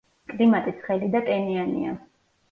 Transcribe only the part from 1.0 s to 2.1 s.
და ტენიანია.